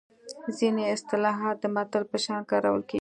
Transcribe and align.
ځینې 0.57 0.83
اصطلاحات 0.95 1.57
د 1.63 1.65
متل 1.75 2.03
په 2.11 2.17
شان 2.23 2.41
کارول 2.51 2.81
کیږي 2.89 2.99